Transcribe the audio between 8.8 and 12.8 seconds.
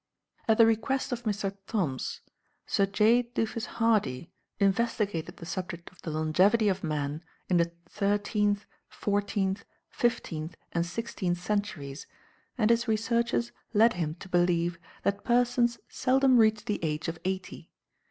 fourteenth, fifteenth, and sixteenth centuries, and